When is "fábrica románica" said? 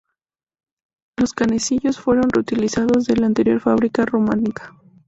3.59-4.75